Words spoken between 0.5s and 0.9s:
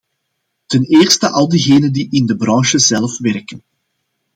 Ten